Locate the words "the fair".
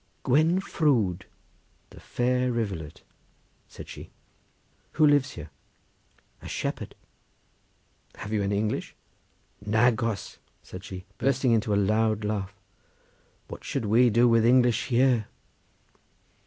1.91-2.51